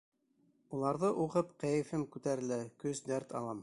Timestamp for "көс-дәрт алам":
2.85-3.59